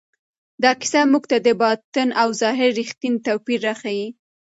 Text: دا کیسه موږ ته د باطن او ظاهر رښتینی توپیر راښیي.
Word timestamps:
دا 0.63 0.71
کیسه 0.81 1.01
موږ 1.11 1.23
ته 1.31 1.37
د 1.45 1.47
باطن 1.61 2.09
او 2.21 2.27
ظاهر 2.41 2.69
رښتینی 2.79 3.23
توپیر 3.25 3.59
راښیي. 3.67 4.07